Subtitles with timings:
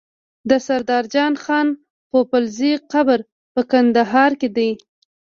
[0.49, 1.67] د سردار جان خان
[2.11, 3.19] پوپلزی قبر
[3.53, 4.69] په کندهار کی دی